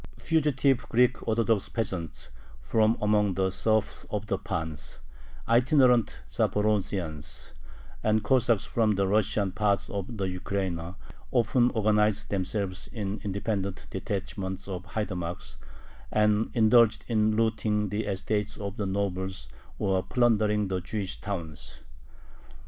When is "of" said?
4.09-4.25, 9.91-10.17, 14.67-14.81, 18.57-18.77